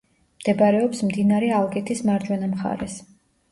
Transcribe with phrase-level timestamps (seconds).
[0.43, 3.01] მდებარეობს მდინარე ალგეთის მარჯვენა მხარეს.